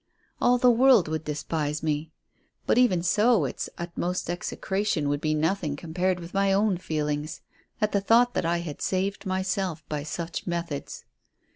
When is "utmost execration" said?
3.77-5.07